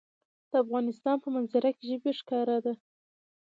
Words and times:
د 0.49 0.51
افغانستان 0.63 1.15
په 1.23 1.27
منظره 1.35 1.69
کې 1.77 1.83
ژبې 1.89 2.11
ښکاره 2.19 2.57
ده. 2.65 2.73